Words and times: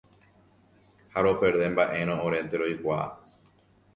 ha 1.11 1.23
roperde 1.25 1.67
mba'érõ 1.75 2.17
orénte 2.29 2.61
roikuaa. 2.63 3.07